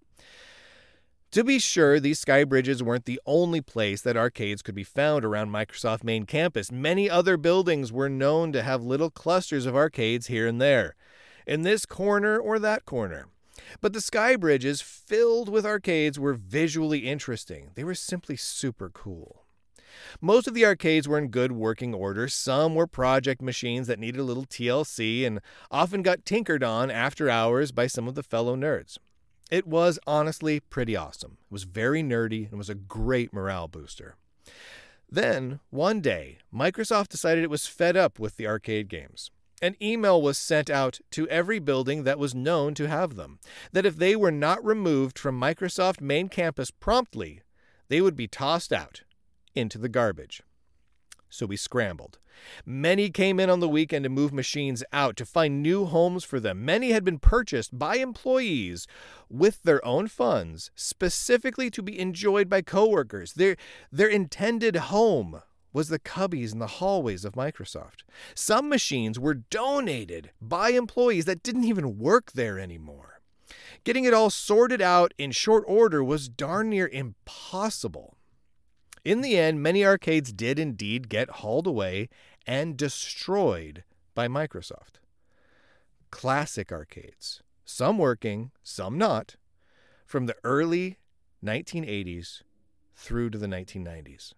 To 1.31 1.43
be 1.43 1.59
sure, 1.59 1.99
these 1.99 2.19
sky 2.19 2.45
bridges 2.45 2.81
weren't 2.81 3.05
the 3.05 3.19
only 3.25 3.59
place 3.59 4.01
that 4.03 4.15
arcades 4.15 4.61
could 4.61 4.75
be 4.75 4.85
found 4.85 5.25
around 5.25 5.49
Microsoft 5.49 6.03
main 6.03 6.25
campus. 6.25 6.71
Many 6.71 7.09
other 7.09 7.35
buildings 7.35 7.91
were 7.91 8.09
known 8.09 8.53
to 8.53 8.63
have 8.63 8.81
little 8.81 9.09
clusters 9.09 9.65
of 9.65 9.75
arcades 9.75 10.27
here 10.27 10.47
and 10.47 10.61
there, 10.61 10.95
in 11.45 11.63
this 11.63 11.85
corner 11.85 12.39
or 12.39 12.59
that 12.59 12.85
corner. 12.85 13.27
But 13.81 13.93
the 13.93 14.01
sky 14.01 14.35
bridges 14.35 14.81
filled 14.81 15.49
with 15.49 15.65
arcades 15.65 16.19
were 16.19 16.33
visually 16.33 16.99
interesting. 16.99 17.71
They 17.75 17.83
were 17.83 17.95
simply 17.95 18.35
super 18.35 18.89
cool. 18.89 19.45
Most 20.21 20.47
of 20.47 20.53
the 20.53 20.65
arcades 20.65 21.07
were 21.07 21.17
in 21.17 21.29
good 21.29 21.51
working 21.51 21.93
order. 21.93 22.27
Some 22.27 22.75
were 22.75 22.87
project 22.87 23.41
machines 23.41 23.87
that 23.87 23.99
needed 23.99 24.19
a 24.19 24.23
little 24.23 24.45
TLC 24.45 25.25
and 25.25 25.39
often 25.71 26.01
got 26.01 26.25
tinkered 26.25 26.63
on 26.63 26.91
after 26.91 27.29
hours 27.29 27.71
by 27.71 27.87
some 27.87 28.07
of 28.07 28.15
the 28.15 28.23
fellow 28.23 28.55
nerds. 28.55 28.97
It 29.49 29.65
was 29.65 29.97
honestly 30.05 30.59
pretty 30.59 30.95
awesome. 30.95 31.37
It 31.49 31.53
was 31.53 31.63
very 31.63 32.03
nerdy 32.03 32.49
and 32.49 32.57
was 32.57 32.69
a 32.69 32.75
great 32.75 33.33
morale 33.33 33.67
booster. 33.67 34.15
Then, 35.09 35.61
one 35.69 36.01
day, 36.01 36.39
Microsoft 36.53 37.07
decided 37.07 37.43
it 37.43 37.49
was 37.49 37.65
fed 37.65 37.95
up 37.95 38.19
with 38.19 38.35
the 38.35 38.45
arcade 38.47 38.89
games. 38.89 39.31
An 39.61 39.75
email 39.81 40.21
was 40.21 40.37
sent 40.37 40.69
out 40.69 40.99
to 41.11 41.27
every 41.29 41.57
building 41.57 42.03
that 42.03 42.19
was 42.19 42.35
known 42.35 42.75
to 42.75 42.87
have 42.87 43.15
them 43.15 43.39
that 43.71 43.87
if 43.87 43.95
they 43.95 44.15
were 44.15 44.31
not 44.31 44.63
removed 44.63 45.17
from 45.17 45.39
Microsoft 45.39 45.99
main 45.99 46.29
campus 46.29 46.69
promptly, 46.69 47.41
they 47.89 47.99
would 47.99 48.15
be 48.15 48.27
tossed 48.27 48.71
out 48.71 49.01
into 49.55 49.79
the 49.79 49.89
garbage. 49.89 50.43
So 51.29 51.47
we 51.47 51.57
scrambled. 51.57 52.19
Many 52.65 53.09
came 53.09 53.39
in 53.39 53.49
on 53.49 53.59
the 53.59 53.67
weekend 53.67 54.03
to 54.03 54.09
move 54.09 54.31
machines 54.31 54.83
out 54.93 55.17
to 55.17 55.25
find 55.25 55.63
new 55.63 55.85
homes 55.85 56.23
for 56.23 56.39
them. 56.39 56.63
Many 56.63 56.91
had 56.91 57.03
been 57.03 57.17
purchased 57.17 57.77
by 57.77 57.95
employees 57.95 58.87
with 59.27 59.63
their 59.63 59.83
own 59.83 60.07
funds, 60.07 60.69
specifically 60.75 61.71
to 61.71 61.81
be 61.81 61.99
enjoyed 61.99 62.47
by 62.47 62.61
coworkers. 62.61 63.33
Their, 63.33 63.57
their 63.91 64.07
intended 64.07 64.75
home 64.75 65.41
was 65.73 65.89
the 65.89 65.99
cubbies 65.99 66.53
in 66.53 66.59
the 66.59 66.67
hallways 66.67 67.25
of 67.25 67.33
Microsoft. 67.33 68.03
Some 68.33 68.69
machines 68.69 69.19
were 69.19 69.33
donated 69.35 70.31
by 70.41 70.69
employees 70.69 71.25
that 71.25 71.43
didn't 71.43 71.65
even 71.65 71.97
work 71.97 72.31
there 72.33 72.57
anymore. 72.59 73.19
Getting 73.83 74.05
it 74.05 74.13
all 74.13 74.29
sorted 74.29 74.81
out 74.81 75.13
in 75.17 75.31
short 75.31 75.63
order 75.67 76.03
was 76.03 76.29
darn 76.29 76.69
near 76.69 76.87
impossible. 76.87 78.15
In 79.05 79.21
the 79.21 79.37
end, 79.37 79.63
many 79.63 79.85
arcades 79.85 80.33
did 80.33 80.59
indeed 80.59 81.09
get 81.09 81.29
hauled 81.29 81.67
away 81.67 82.09
and 82.45 82.75
destroyed 82.75 83.83
by 84.13 84.27
Microsoft. 84.27 84.99
Classic 86.11 86.71
arcades, 86.71 87.41
some 87.63 87.97
working, 87.97 88.51
some 88.63 88.97
not, 88.97 89.35
from 90.05 90.25
the 90.25 90.35
early 90.43 90.97
1980s 91.43 92.41
through 92.95 93.29
to 93.29 93.37
the 93.37 93.47
1990s. 93.47 94.33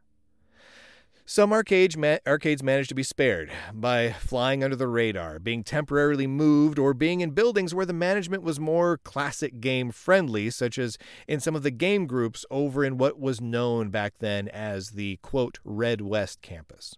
Some 1.32 1.54
arcade 1.54 1.96
ma- 1.96 2.18
arcades 2.26 2.64
managed 2.64 2.90
to 2.90 2.96
be 2.96 3.04
spared 3.04 3.52
by 3.72 4.14
flying 4.14 4.64
under 4.64 4.76
the 4.76 4.88
radar, 4.88 5.38
being 5.38 5.64
temporarily 5.64 6.26
moved, 6.26 6.80
or 6.80 6.96
being 6.96 7.22
in 7.22 7.30
buildings 7.30 7.72
where 7.72 7.86
the 7.86 7.94
management 7.94 8.42
was 8.42 8.60
more 8.60 8.98
classic 8.98 9.62
game 9.62 9.92
friendly, 9.92 10.50
such 10.50 10.80
as 10.80 10.98
in 11.28 11.40
some 11.40 11.56
of 11.56 11.62
the 11.62 11.70
game 11.70 12.08
groups 12.08 12.48
over 12.50 12.84
in 12.84 12.98
what 12.98 13.20
was 13.20 13.40
known 13.40 13.92
back 13.92 14.16
then 14.18 14.48
as 14.48 14.90
the 14.90 15.18
quote 15.18 15.60
Red 15.64 16.02
West 16.02 16.42
campus. 16.42 16.96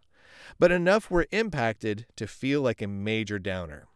But 0.57 0.71
enough 0.71 1.11
were 1.11 1.27
impacted 1.31 2.05
to 2.15 2.25
feel 2.25 2.61
like 2.61 2.81
a 2.81 2.87
major 2.87 3.37
downer. 3.37 3.89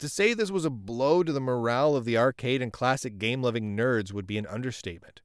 To 0.00 0.08
say 0.10 0.34
this 0.34 0.50
was 0.50 0.66
a 0.66 0.70
blow 0.70 1.22
to 1.22 1.32
the 1.32 1.40
morale 1.40 1.96
of 1.96 2.04
the 2.04 2.18
arcade 2.18 2.60
and 2.60 2.70
classic 2.70 3.16
game 3.16 3.40
loving 3.40 3.74
nerds 3.74 4.12
would 4.12 4.26
be 4.26 4.36
an 4.36 4.46
understatement. 4.46 5.22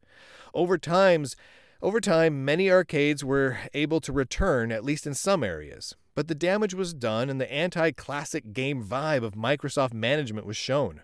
Over 0.53 0.77
times, 0.77 1.35
over 1.81 1.99
time, 1.99 2.45
many 2.45 2.71
arcades 2.71 3.23
were 3.23 3.57
able 3.73 3.99
to 4.01 4.11
return, 4.13 4.71
at 4.71 4.85
least 4.85 5.05
in 5.05 5.13
some 5.13 5.43
areas, 5.43 5.95
but 6.15 6.27
the 6.27 6.35
damage 6.35 6.73
was 6.73 6.93
done 6.93 7.29
and 7.29 7.39
the 7.39 7.51
anti 7.51 7.91
classic 7.91 8.53
game 8.53 8.83
vibe 8.83 9.23
of 9.23 9.33
Microsoft 9.33 9.93
management 9.93 10.47
was 10.47 10.57
shown. 10.57 11.01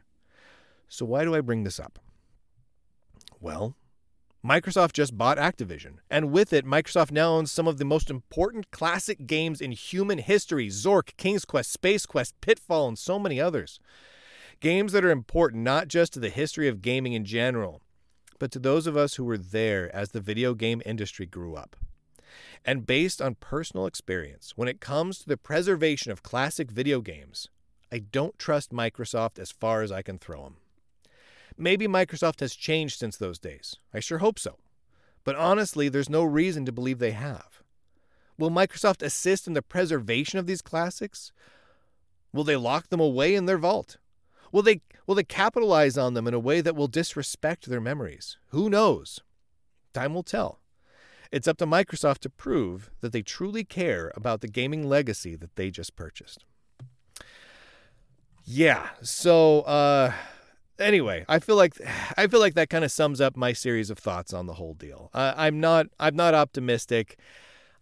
So, 0.88 1.06
why 1.06 1.24
do 1.24 1.36
I 1.36 1.42
bring 1.42 1.64
this 1.64 1.80
up? 1.80 2.00
Well, 3.40 3.76
Microsoft 4.46 4.94
just 4.94 5.18
bought 5.18 5.38
Activision, 5.38 5.98
and 6.10 6.32
with 6.32 6.52
it, 6.52 6.66
Microsoft 6.66 7.12
now 7.12 7.34
owns 7.34 7.52
some 7.52 7.68
of 7.68 7.78
the 7.78 7.86
most 7.86 8.10
important 8.10 8.72
classic 8.72 9.28
games 9.28 9.62
in 9.62 9.72
human 9.72 10.18
history 10.18 10.68
Zork, 10.68 11.16
King's 11.18 11.46
Quest, 11.46 11.72
Space 11.72 12.08
Quest, 12.08 12.34
Pitfall, 12.42 12.88
and 12.88 12.98
so 12.98 13.20
many 13.20 13.40
others. 13.40 13.80
Games 14.60 14.94
that 14.94 15.06
are 15.06 15.12
important 15.12 15.64
not 15.64 15.88
just 15.88 16.14
to 16.14 16.20
the 16.20 16.30
history 16.30 16.68
of 16.68 16.82
gaming 16.82 17.14
in 17.14 17.24
general, 17.24 17.82
but 18.42 18.50
to 18.50 18.58
those 18.58 18.88
of 18.88 18.98
us 18.98 19.14
who 19.14 19.24
were 19.24 19.38
there 19.38 19.96
as 19.96 20.10
the 20.10 20.20
video 20.20 20.56
game 20.56 20.82
industry 20.84 21.28
grew 21.28 21.54
up. 21.54 21.76
And 22.66 22.88
based 22.88 23.22
on 23.22 23.36
personal 23.36 23.86
experience, 23.86 24.54
when 24.56 24.68
it 24.68 24.82
comes 24.82 25.20
to 25.20 25.28
the 25.28 25.38
preservation 25.38 26.12
of 26.12 26.24
classic 26.24 26.72
video 26.72 27.02
games, 27.02 27.50
I 27.92 28.00
don't 28.00 28.40
trust 28.40 28.72
Microsoft 28.72 29.38
as 29.38 29.52
far 29.52 29.84
as 29.84 29.92
I 29.92 30.02
can 30.02 30.18
throw 30.18 30.42
them. 30.42 30.56
Maybe 31.56 31.86
Microsoft 31.86 32.40
has 32.40 32.56
changed 32.56 32.98
since 32.98 33.16
those 33.16 33.38
days. 33.38 33.76
I 33.94 34.00
sure 34.00 34.18
hope 34.18 34.40
so. 34.40 34.58
But 35.24 35.36
honestly, 35.36 35.88
there's 35.88 36.10
no 36.10 36.24
reason 36.24 36.66
to 36.66 36.72
believe 36.72 36.98
they 36.98 37.12
have. 37.12 37.62
Will 38.40 38.50
Microsoft 38.50 39.04
assist 39.04 39.46
in 39.46 39.54
the 39.54 39.62
preservation 39.62 40.40
of 40.40 40.48
these 40.48 40.64
classics? 40.64 41.32
Will 42.34 42.44
they 42.44 42.56
lock 42.56 42.90
them 42.90 43.00
away 43.00 43.36
in 43.36 43.46
their 43.46 43.60
vault? 43.60 43.98
Will 44.52 44.62
they 44.62 44.82
will 45.08 45.16
they 45.16 45.24
capitalize 45.24 45.98
on 45.98 46.14
them 46.14 46.28
in 46.28 46.34
a 46.34 46.40
way 46.40 46.62
that 46.62 46.76
will 46.76 46.88
disrespect 46.88 47.70
their 47.70 47.82
memories? 47.82 48.38
Who 48.50 48.70
knows? 48.70 49.20
Time 49.94 50.14
will 50.14 50.24
tell. 50.24 50.60
It's 51.32 51.48
up 51.48 51.58
to 51.58 51.66
Microsoft 51.66 52.20
to 52.20 52.30
prove 52.30 52.92
that 53.00 53.14
they 53.14 53.22
truly 53.22 53.64
care 53.64 54.12
about 54.16 54.42
the 54.42 54.48
gaming 54.48 54.88
legacy 54.88 55.36
that 55.38 55.56
they 55.56 55.72
just 55.72 55.96
purchased. 55.96 56.46
Yeah, 58.44 58.90
so 59.02 59.62
uh 59.62 60.14
anyway, 60.80 61.26
I 61.30 61.40
feel 61.40 61.56
like 61.56 61.76
I 62.18 62.28
feel 62.28 62.40
like 62.40 62.56
that 62.56 62.70
kind 62.70 62.84
of 62.84 62.92
sums 62.92 63.22
up 63.22 63.38
my 63.38 63.54
series 63.54 63.90
of 63.90 63.98
thoughts 63.98 64.34
on 64.34 64.48
the 64.48 64.56
whole 64.56 64.74
deal. 64.74 65.10
Uh, 65.14 65.34
I'm 65.38 65.60
not 65.60 65.88
I'm 66.00 66.16
not 66.16 66.34
optimistic. 66.34 67.18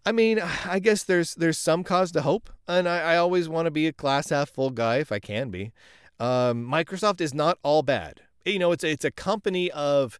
I 0.06 0.12
mean, 0.12 0.40
I 0.66 0.80
guess 0.80 1.04
there's 1.04 1.36
there's 1.36 1.58
some 1.58 1.84
cause 1.84 2.12
to 2.14 2.22
hope, 2.22 2.50
and 2.68 2.88
I, 2.88 3.14
I 3.14 3.18
always 3.18 3.50
want 3.50 3.66
to 3.66 3.72
be 3.72 3.88
a 3.88 3.92
glass 3.92 4.30
half 4.30 4.50
full 4.50 4.70
guy 4.70 4.98
if 4.98 5.12
I 5.12 5.20
can 5.20 5.50
be. 5.50 5.72
Um, 6.20 6.66
Microsoft 6.66 7.22
is 7.22 7.34
not 7.34 7.58
all 7.64 7.82
bad. 7.82 8.22
You 8.46 8.60
know, 8.60 8.72
it's 8.72 8.84
it's 8.84 9.06
a 9.06 9.12
company 9.12 9.72
of 9.72 10.20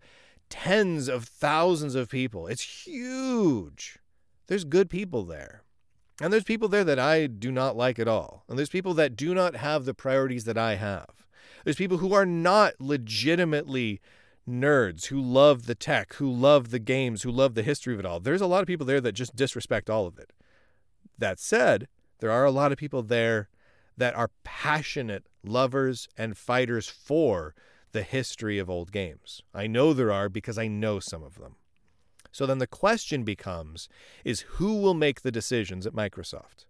tens 0.50 1.08
of 1.08 1.26
thousands 1.26 1.96
of 1.96 2.10
people. 2.10 2.48
It's 2.48 2.86
huge. 2.86 4.00
There's 4.48 4.64
good 4.64 4.90
people 4.90 5.24
there. 5.24 5.64
And 6.22 6.34
there's 6.34 6.44
people 6.44 6.68
there 6.68 6.84
that 6.84 7.00
I 7.00 7.28
do 7.28 7.52
not 7.52 7.78
like 7.78 7.98
at 7.98 8.08
all. 8.08 8.44
And 8.50 8.58
there's 8.58 8.70
people 8.70 8.94
that 8.96 9.16
do 9.16 9.34
not 9.34 9.56
have 9.56 9.86
the 9.86 9.94
priorities 9.94 10.44
that 10.46 10.58
I 10.58 10.76
have. 10.76 11.26
There's 11.64 11.78
people 11.78 11.98
who 11.98 12.14
are 12.14 12.26
not 12.26 12.74
legitimately 12.80 14.02
nerds, 14.48 15.06
who 15.06 15.22
love 15.22 15.66
the 15.66 15.76
tech, 15.76 16.16
who 16.16 16.30
love 16.30 16.72
the 16.72 16.80
games, 16.80 17.24
who 17.24 17.32
love 17.32 17.54
the 17.54 17.64
history 17.64 17.94
of 17.94 18.00
it 18.00 18.06
all. 18.06 18.20
There's 18.20 18.42
a 18.42 18.48
lot 18.48 18.62
of 18.62 18.68
people 18.68 18.86
there 18.86 19.02
that 19.02 19.14
just 19.14 19.36
disrespect 19.36 19.90
all 19.90 20.08
of 20.08 20.18
it. 20.18 20.34
That 21.18 21.40
said, 21.40 21.88
there 22.20 22.32
are 22.32 22.46
a 22.46 22.52
lot 22.52 22.72
of 22.72 22.78
people 22.78 23.04
there 23.04 23.50
that 24.00 24.16
are 24.16 24.32
passionate 24.44 25.26
lovers 25.44 26.08
and 26.18 26.38
fighters 26.38 26.88
for 26.88 27.54
the 27.92 28.02
history 28.02 28.58
of 28.58 28.70
old 28.70 28.92
games. 28.92 29.42
I 29.54 29.68
know 29.68 29.94
there 29.94 30.12
are 30.12 30.30
because 30.30 30.58
I 30.58 30.68
know 30.68 31.00
some 31.00 31.22
of 31.22 31.38
them. 31.38 31.56
So 32.32 32.46
then 32.46 32.60
the 32.60 32.68
question 32.68 33.24
becomes 33.24 33.90
is 34.24 34.42
who 34.42 34.82
will 34.82 34.94
make 34.94 35.22
the 35.22 35.32
decisions 35.32 35.86
at 35.86 35.94
Microsoft? 35.94 36.66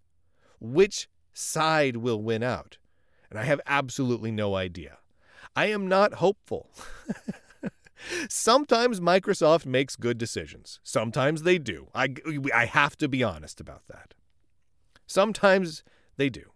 Which 0.60 1.08
side 1.32 1.96
will 1.96 2.20
win 2.20 2.42
out? 2.42 2.78
And 3.30 3.38
I 3.38 3.44
have 3.44 3.60
absolutely 3.64 4.32
no 4.32 4.56
idea. 4.56 4.98
I 5.54 5.66
am 5.66 5.86
not 5.86 6.14
hopeful. 6.14 6.70
Sometimes 8.28 8.98
Microsoft 8.98 9.66
makes 9.66 9.94
good 9.94 10.18
decisions. 10.18 10.80
Sometimes 10.82 11.42
they 11.42 11.58
do. 11.58 11.88
I, 11.94 12.14
I 12.52 12.64
have 12.64 12.96
to 12.96 13.08
be 13.08 13.22
honest 13.22 13.60
about 13.60 13.82
that. 13.88 14.14
Sometimes 15.06 15.84
they 16.16 16.28
do. 16.28 16.52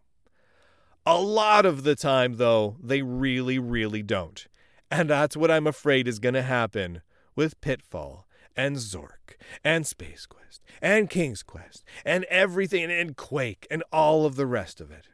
A 1.06 1.20
lot 1.20 1.66
of 1.66 1.82
the 1.82 1.94
time, 1.94 2.36
though, 2.36 2.76
they 2.82 3.02
really, 3.02 3.58
really 3.58 4.02
don't. 4.02 4.46
And 4.90 5.10
that's 5.10 5.36
what 5.36 5.50
I'm 5.50 5.66
afraid 5.66 6.08
is 6.08 6.18
going 6.18 6.34
to 6.34 6.42
happen 6.42 7.02
with 7.36 7.60
Pitfall 7.60 8.26
and 8.56 8.76
Zork 8.76 9.36
and 9.62 9.86
Space 9.86 10.24
Quest 10.24 10.62
and 10.80 11.10
King's 11.10 11.42
Quest 11.42 11.84
and 12.06 12.24
everything 12.24 12.90
and 12.90 13.16
Quake 13.16 13.66
and 13.70 13.82
all 13.92 14.24
of 14.24 14.36
the 14.36 14.46
rest 14.46 14.80
of 14.80 14.90
it. 14.90 15.08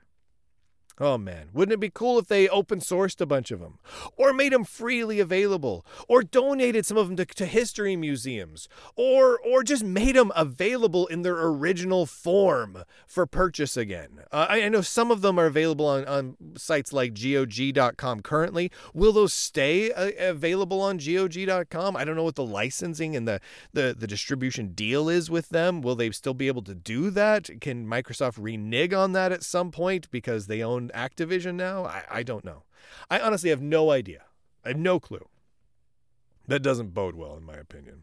Oh 1.02 1.16
man, 1.16 1.48
wouldn't 1.54 1.72
it 1.72 1.80
be 1.80 1.88
cool 1.88 2.18
if 2.18 2.26
they 2.26 2.46
open 2.46 2.80
sourced 2.80 3.18
a 3.22 3.26
bunch 3.26 3.50
of 3.50 3.60
them? 3.60 3.78
Or 4.18 4.34
made 4.34 4.52
them 4.52 4.64
freely 4.64 5.18
available? 5.18 5.86
Or 6.08 6.22
donated 6.22 6.84
some 6.84 6.98
of 6.98 7.06
them 7.06 7.16
to, 7.16 7.24
to 7.24 7.46
history 7.46 7.96
museums? 7.96 8.68
Or, 8.96 9.38
or 9.38 9.62
just 9.62 9.82
made 9.82 10.14
them 10.14 10.30
available 10.36 11.06
in 11.06 11.22
their 11.22 11.40
original 11.40 12.04
form 12.04 12.84
for 13.06 13.24
purchase 13.24 13.78
again? 13.78 14.20
Uh, 14.30 14.46
I, 14.50 14.64
I 14.64 14.68
know 14.68 14.82
some 14.82 15.10
of 15.10 15.22
them 15.22 15.40
are 15.40 15.46
available 15.46 15.86
on, 15.86 16.04
on 16.04 16.36
sites 16.58 16.92
like 16.92 17.14
GOG.com 17.14 18.20
currently. 18.20 18.70
Will 18.92 19.14
those 19.14 19.32
stay 19.32 19.90
uh, 19.92 20.10
available 20.18 20.82
on 20.82 20.98
GOG.com? 20.98 21.96
I 21.96 22.04
don't 22.04 22.16
know 22.16 22.24
what 22.24 22.34
the 22.34 22.44
licensing 22.44 23.16
and 23.16 23.26
the, 23.26 23.40
the, 23.72 23.96
the 23.98 24.06
distribution 24.06 24.74
deal 24.74 25.08
is 25.08 25.30
with 25.30 25.48
them. 25.48 25.80
Will 25.80 25.96
they 25.96 26.10
still 26.10 26.34
be 26.34 26.48
able 26.48 26.62
to 26.62 26.74
do 26.74 27.08
that? 27.08 27.48
Can 27.62 27.86
Microsoft 27.86 28.36
renege 28.38 28.92
on 28.92 29.12
that 29.12 29.32
at 29.32 29.42
some 29.42 29.70
point 29.70 30.10
because 30.10 30.46
they 30.46 30.62
own 30.62 30.89
Activision 30.90 31.54
now? 31.54 31.84
I, 31.84 32.02
I 32.10 32.22
don't 32.22 32.44
know. 32.44 32.64
I 33.10 33.20
honestly 33.20 33.50
have 33.50 33.62
no 33.62 33.90
idea. 33.90 34.22
I 34.64 34.68
have 34.68 34.78
no 34.78 35.00
clue. 35.00 35.28
That 36.46 36.62
doesn't 36.62 36.94
bode 36.94 37.14
well, 37.14 37.36
in 37.36 37.44
my 37.44 37.54
opinion. 37.54 38.02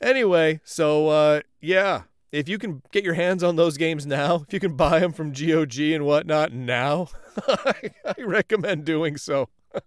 Anyway, 0.00 0.60
so 0.64 1.08
uh, 1.08 1.40
yeah, 1.60 2.02
if 2.32 2.48
you 2.48 2.58
can 2.58 2.82
get 2.92 3.04
your 3.04 3.14
hands 3.14 3.42
on 3.42 3.56
those 3.56 3.76
games 3.76 4.06
now, 4.06 4.44
if 4.46 4.52
you 4.52 4.60
can 4.60 4.76
buy 4.76 5.00
them 5.00 5.12
from 5.12 5.32
GOG 5.32 5.78
and 5.78 6.06
whatnot 6.06 6.52
now, 6.52 7.08
I, 7.48 7.90
I 8.06 8.22
recommend 8.22 8.84
doing 8.84 9.16
so. 9.16 9.48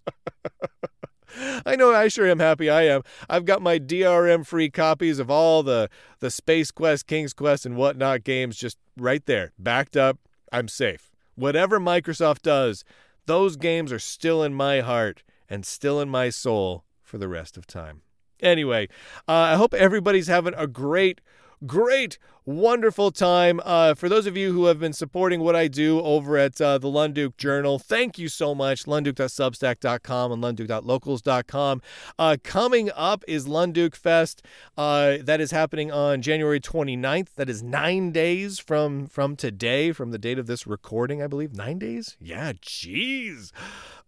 I 1.65 1.75
know 1.75 1.93
I 1.93 2.09
sure 2.09 2.27
am 2.27 2.39
happy 2.39 2.69
I 2.69 2.83
am. 2.83 3.01
I've 3.29 3.45
got 3.45 3.61
my 3.61 3.79
DRM 3.79 4.45
free 4.45 4.69
copies 4.69 5.17
of 5.17 5.31
all 5.31 5.63
the, 5.63 5.89
the 6.19 6.29
Space 6.29 6.69
Quest, 6.71 7.07
King's 7.07 7.33
Quest, 7.33 7.65
and 7.65 7.75
whatnot 7.75 8.23
games 8.23 8.57
just 8.57 8.77
right 8.97 9.25
there, 9.25 9.53
backed 9.57 9.97
up. 9.97 10.19
I'm 10.51 10.67
safe. 10.67 11.12
Whatever 11.35 11.79
Microsoft 11.79 12.41
does, 12.41 12.83
those 13.25 13.55
games 13.55 13.91
are 13.91 13.99
still 13.99 14.43
in 14.43 14.53
my 14.53 14.81
heart 14.81 15.23
and 15.49 15.65
still 15.65 15.99
in 15.99 16.09
my 16.09 16.29
soul 16.29 16.83
for 17.01 17.17
the 17.17 17.27
rest 17.27 17.57
of 17.57 17.67
time. 17.67 18.01
Anyway, 18.41 18.89
uh, 19.27 19.31
I 19.31 19.55
hope 19.55 19.73
everybody's 19.73 20.27
having 20.27 20.53
a 20.55 20.67
great 20.67 21.21
great, 21.65 22.17
wonderful 22.45 23.11
time. 23.11 23.61
Uh, 23.63 23.93
for 23.93 24.09
those 24.09 24.25
of 24.25 24.35
you 24.35 24.53
who 24.53 24.65
have 24.65 24.79
been 24.79 24.93
supporting 24.93 25.41
what 25.41 25.55
I 25.55 25.67
do 25.67 26.01
over 26.01 26.37
at 26.37 26.59
uh, 26.59 26.77
the 26.77 26.87
Lunduke 26.87 27.37
Journal, 27.37 27.79
thank 27.79 28.17
you 28.17 28.27
so 28.27 28.53
much. 28.53 28.85
Lunduke.substack.com 28.85 30.31
and 30.31 30.43
Lunduke.locals.com. 30.43 31.81
Uh, 32.19 32.37
coming 32.43 32.91
up 32.95 33.23
is 33.27 33.47
Lunduke 33.47 33.95
Fest. 33.95 34.43
Uh, 34.77 35.17
that 35.21 35.39
is 35.39 35.51
happening 35.51 35.91
on 35.91 36.21
January 36.21 36.59
29th. 36.59 37.29
That 37.35 37.49
is 37.49 37.63
nine 37.63 38.11
days 38.11 38.59
from 38.59 39.07
from 39.07 39.35
today, 39.35 39.91
from 39.91 40.11
the 40.11 40.17
date 40.17 40.39
of 40.39 40.47
this 40.47 40.67
recording, 40.67 41.21
I 41.21 41.27
believe. 41.27 41.53
Nine 41.53 41.79
days? 41.79 42.17
Yeah, 42.19 42.53
jeez. 42.53 43.51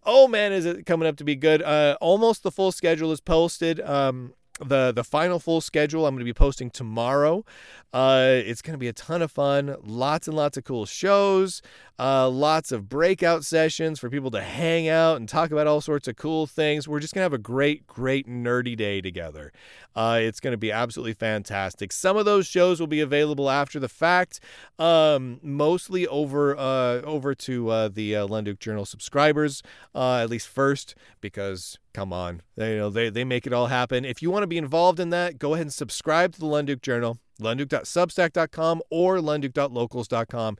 Oh 0.04 0.28
man, 0.28 0.52
is 0.52 0.64
it 0.64 0.86
coming 0.86 1.08
up 1.08 1.16
to 1.16 1.24
be 1.24 1.34
good? 1.34 1.62
Uh, 1.62 1.96
almost 2.00 2.42
the 2.42 2.52
full 2.52 2.70
schedule 2.70 3.10
is 3.10 3.20
posted. 3.20 3.80
Um, 3.80 4.34
the 4.58 4.92
the 4.92 5.04
final 5.04 5.38
full 5.38 5.60
schedule 5.60 6.06
I'm 6.06 6.14
going 6.14 6.20
to 6.20 6.24
be 6.24 6.32
posting 6.32 6.70
tomorrow. 6.70 7.44
Uh, 7.92 8.40
it's 8.44 8.62
going 8.62 8.74
to 8.74 8.78
be 8.78 8.88
a 8.88 8.92
ton 8.92 9.22
of 9.22 9.30
fun. 9.30 9.76
Lots 9.82 10.28
and 10.28 10.36
lots 10.36 10.56
of 10.56 10.64
cool 10.64 10.86
shows. 10.86 11.62
Uh, 11.98 12.28
lots 12.28 12.72
of 12.72 12.90
breakout 12.90 13.42
sessions 13.42 13.98
for 13.98 14.10
people 14.10 14.30
to 14.30 14.42
hang 14.42 14.86
out 14.86 15.16
and 15.16 15.28
talk 15.28 15.50
about 15.50 15.66
all 15.66 15.80
sorts 15.80 16.06
of 16.06 16.16
cool 16.16 16.46
things. 16.46 16.86
We're 16.86 17.00
just 17.00 17.14
going 17.14 17.20
to 17.20 17.24
have 17.24 17.32
a 17.32 17.38
great, 17.38 17.86
great 17.86 18.28
nerdy 18.28 18.76
day 18.76 19.00
together. 19.00 19.50
Uh, 19.94 20.18
it's 20.20 20.40
going 20.40 20.52
to 20.52 20.58
be 20.58 20.70
absolutely 20.70 21.14
fantastic. 21.14 21.92
Some 21.92 22.18
of 22.18 22.26
those 22.26 22.46
shows 22.46 22.80
will 22.80 22.86
be 22.86 23.00
available 23.00 23.48
after 23.48 23.80
the 23.80 23.88
fact, 23.88 24.40
um, 24.78 25.40
mostly 25.42 26.06
over 26.06 26.54
uh, 26.54 27.00
over 27.00 27.34
to 27.34 27.70
uh, 27.70 27.88
the 27.88 28.14
uh, 28.14 28.26
Journal 28.60 28.84
subscribers, 28.84 29.62
uh, 29.94 30.18
at 30.18 30.28
least 30.28 30.48
first, 30.48 30.94
because 31.22 31.78
come 31.96 32.12
on, 32.12 32.42
they, 32.56 32.72
you 32.72 32.78
know 32.78 32.90
they 32.90 33.08
they 33.08 33.24
make 33.24 33.46
it 33.46 33.54
all 33.54 33.68
happen. 33.68 34.04
If 34.04 34.20
you 34.20 34.30
want 34.30 34.42
to 34.42 34.46
be 34.46 34.58
involved 34.58 35.00
in 35.00 35.08
that, 35.10 35.38
go 35.38 35.54
ahead 35.54 35.62
and 35.62 35.72
subscribe 35.72 36.34
to 36.34 36.40
the 36.40 36.46
Lunduke 36.46 36.82
Journal 36.82 37.18
lunduke.substack.com 37.40 38.82
or 38.90 39.16
lunduke.locals.com. 39.18 40.56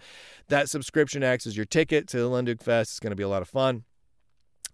That 0.49 0.69
subscription 0.69 1.23
acts 1.23 1.47
as 1.47 1.57
your 1.57 1.65
ticket 1.65 2.07
to 2.09 2.19
the 2.19 2.29
Lunduke 2.29 2.63
Fest. 2.63 2.93
It's 2.93 3.01
going 3.01 3.13
to 3.13 3.17
be 3.17 3.23
a 3.23 3.29
lot 3.29 3.41
of 3.41 3.49
fun. 3.49 3.85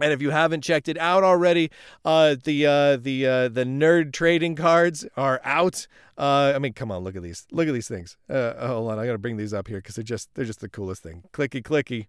And 0.01 0.13
if 0.13 0.23
you 0.23 0.31
haven't 0.31 0.63
checked 0.63 0.89
it 0.89 0.99
out 0.99 1.23
already, 1.23 1.71
uh, 2.05 2.37
the 2.43 2.67
uh, 2.67 2.97
the 2.97 3.27
uh, 3.27 3.49
the 3.49 3.65
nerd 3.65 4.13
trading 4.13 4.57
cards 4.57 5.07
are 5.17 5.41
out. 5.45 5.87
Uh, 6.17 6.53
I 6.55 6.59
mean, 6.59 6.73
come 6.73 6.91
on, 6.91 7.05
look 7.05 7.15
at 7.15 7.23
these, 7.23 7.47
look 7.53 7.69
at 7.69 7.75
these 7.75 7.89
things. 7.89 8.17
Uh, 8.29 8.67
hold 8.67 8.91
on, 8.91 8.99
I 8.99 9.07
got 9.07 9.13
to 9.13 9.19
bring 9.19 9.37
these 9.37 9.53
up 9.53 9.69
here 9.69 9.79
because 9.79 9.95
they're 9.95 10.03
just 10.03 10.31
they're 10.35 10.47
just 10.47 10.61
the 10.61 10.69
coolest 10.69 11.03
thing. 11.03 11.25
Clicky 11.33 11.63
clicky. 11.63 12.07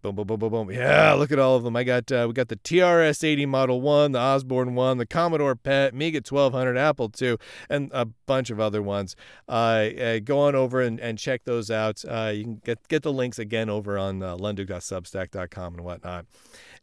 Boom, 0.00 0.14
boom, 0.14 0.28
boom, 0.28 0.38
boom, 0.38 0.50
boom. 0.50 0.70
Yeah, 0.70 1.12
look 1.14 1.32
at 1.32 1.40
all 1.40 1.56
of 1.56 1.64
them. 1.64 1.74
I 1.74 1.82
got 1.82 2.12
uh, 2.12 2.26
we 2.28 2.32
got 2.32 2.46
the 2.46 2.56
TRS-80 2.56 3.48
Model 3.48 3.80
One, 3.80 4.12
the 4.12 4.20
Osborne 4.20 4.76
One, 4.76 4.98
the 4.98 5.06
Commodore 5.06 5.56
PET, 5.56 5.92
Amiga 5.92 6.18
1200, 6.18 6.78
Apple 6.78 7.10
II, 7.20 7.36
and 7.68 7.90
a 7.92 8.04
bunch 8.04 8.50
of 8.50 8.60
other 8.60 8.80
ones. 8.80 9.16
Uh, 9.48 9.52
uh, 9.52 10.18
go 10.20 10.38
on 10.38 10.54
over 10.54 10.80
and, 10.80 11.00
and 11.00 11.18
check 11.18 11.42
those 11.44 11.68
out. 11.68 12.04
Uh, 12.06 12.30
you 12.32 12.44
can 12.44 12.60
get 12.64 12.86
get 12.86 13.02
the 13.02 13.12
links 13.12 13.40
again 13.40 13.68
over 13.68 13.98
on 13.98 14.22
uh, 14.22 14.36
lunduke.substack.com 14.36 15.74
and 15.74 15.84
whatnot 15.84 16.26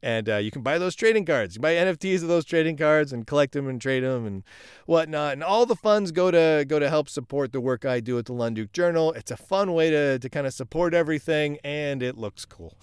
and 0.06 0.30
uh, 0.30 0.38
you 0.38 0.52
can 0.52 0.62
buy 0.62 0.78
those 0.78 0.96
trading 0.96 1.26
cards. 1.26 1.56
You 1.56 1.62
buy 1.62 1.74
NFTs 1.74 2.22
of 2.22 2.28
those 2.28 2.46
trading 2.46 2.78
cards 2.78 3.12
and 3.12 3.26
collect 3.26 3.54
them 3.54 3.68
and 3.68 3.82
trade 3.82 4.04
them 4.04 4.28
and 4.28 4.44
whatnot. 4.86 5.34
And 5.34 5.44
all 5.44 5.66
the 5.66 5.76
funds 5.76 6.12
go 6.12 6.30
to 6.30 6.64
go 6.68 6.78
to 6.78 6.90
help 6.90 7.10
support 7.10 7.52
the 7.52 7.60
work 7.60 7.86
I 7.86 8.02
do 8.02 8.20
at 8.20 8.26
the 8.26 8.34
Lunduke 8.34 8.72
Journal. 8.72 9.14
It's 9.14 9.32
a 9.32 9.38
fun 9.38 9.74
way 9.74 9.90
to 9.90 10.20
to 10.20 10.30
kind 10.30 10.46
of 10.46 10.54
support 10.54 10.94
everything, 10.94 11.58
and 11.64 12.04
it 12.04 12.18
looks 12.18 12.46
cool. 12.46 12.78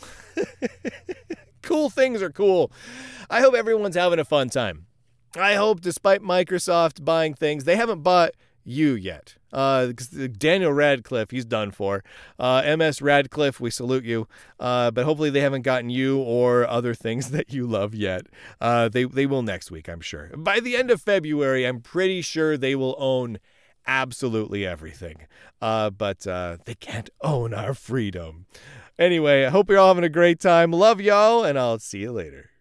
cool 1.62 1.90
things 1.90 2.20
are 2.20 2.32
cool. 2.32 2.72
I 3.30 3.40
hope 3.40 3.54
everyone's 3.54 3.96
having 3.96 4.18
a 4.18 4.24
fun 4.24 4.50
time. 4.50 4.87
I 5.37 5.54
hope, 5.54 5.80
despite 5.80 6.22
Microsoft 6.22 7.04
buying 7.04 7.35
things, 7.35 7.64
they 7.64 7.76
haven't 7.76 8.02
bought 8.02 8.32
you 8.64 8.94
yet. 8.94 9.37
Uh, 9.52 9.92
Daniel 10.38 10.72
Radcliffe, 10.72 11.30
he's 11.30 11.44
done 11.44 11.70
for. 11.70 12.02
Uh, 12.38 12.76
MS 12.76 13.02
Radcliffe, 13.02 13.60
we 13.60 13.70
salute 13.70 14.04
you. 14.04 14.26
Uh, 14.58 14.90
but 14.90 15.04
hopefully 15.04 15.30
they 15.30 15.40
haven't 15.40 15.62
gotten 15.62 15.90
you 15.90 16.18
or 16.18 16.66
other 16.66 16.94
things 16.94 17.30
that 17.32 17.52
you 17.52 17.66
love 17.66 17.94
yet. 17.94 18.26
Uh, 18.60 18.88
they 18.88 19.04
they 19.04 19.26
will 19.26 19.42
next 19.42 19.70
week, 19.70 19.88
I'm 19.88 20.00
sure. 20.00 20.30
By 20.36 20.60
the 20.60 20.76
end 20.76 20.90
of 20.90 21.02
February, 21.02 21.66
I'm 21.66 21.80
pretty 21.80 22.22
sure 22.22 22.56
they 22.56 22.74
will 22.74 22.96
own 22.98 23.38
absolutely 23.86 24.66
everything. 24.66 25.26
Uh, 25.60 25.90
but 25.90 26.26
uh, 26.26 26.58
they 26.64 26.74
can't 26.74 27.10
own 27.22 27.52
our 27.54 27.74
freedom. 27.74 28.46
Anyway, 28.98 29.44
I 29.44 29.50
hope 29.50 29.68
you're 29.68 29.78
all 29.78 29.88
having 29.88 30.04
a 30.04 30.08
great 30.08 30.38
time. 30.38 30.70
Love 30.70 31.00
y'all, 31.00 31.44
and 31.44 31.58
I'll 31.58 31.78
see 31.78 32.00
you 32.00 32.12
later. 32.12 32.51